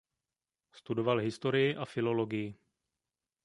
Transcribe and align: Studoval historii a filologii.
Studoval 0.71 1.17
historii 1.17 1.75
a 1.75 1.85
filologii. 1.85 2.59